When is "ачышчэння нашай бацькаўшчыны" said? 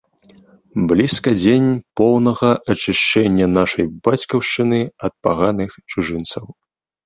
2.75-4.83